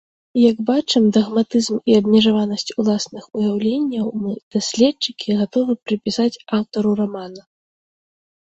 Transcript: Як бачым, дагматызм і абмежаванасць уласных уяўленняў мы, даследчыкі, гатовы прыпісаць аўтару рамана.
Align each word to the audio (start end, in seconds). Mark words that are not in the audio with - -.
Як 0.51 0.57
бачым, 0.69 1.03
дагматызм 1.17 1.75
і 1.91 1.97
абмежаванасць 1.99 2.73
уласных 2.83 3.23
уяўленняў 3.41 4.07
мы, 4.23 4.33
даследчыкі, 4.57 5.39
гатовы 5.43 5.73
прыпісаць 5.91 6.41
аўтару 6.61 6.91
рамана. 7.03 7.41